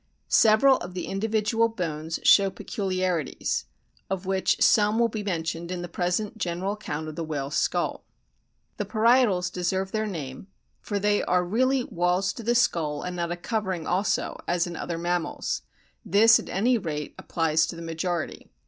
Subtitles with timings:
[0.29, 3.65] Several of the individual bones show peculiarities,
[4.09, 8.03] of which some will be mentioned in the present general account of the whale's skull.
[8.77, 10.47] The parietals deserve their name,
[10.79, 13.95] for they are really walls to the SOME INTERNAL STRUCTURES covering skull and not a
[13.95, 15.61] also, as in other mammals;
[16.03, 18.49] this, at any rate, applies to the majority.